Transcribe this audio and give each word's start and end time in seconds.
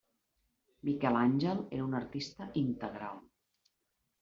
Miquel 0.89 1.19
Àngel 1.25 1.61
era 1.77 1.85
un 1.91 1.95
artista 2.01 2.49
integral. 2.65 3.23